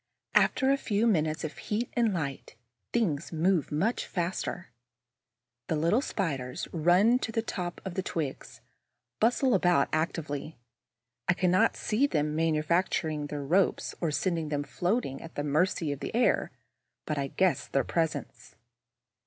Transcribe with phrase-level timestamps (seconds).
[0.33, 2.55] After a few minutes of heat and light,
[2.91, 4.71] things move much faster.
[5.67, 8.61] The little Spiders run to the top of the twigs,
[9.19, 10.57] bustle about actively.
[11.29, 15.99] I cannot see them manufacturing the ropes or sending them floating at the mercy of
[15.99, 16.49] the air;
[17.05, 18.55] but I guess their presence.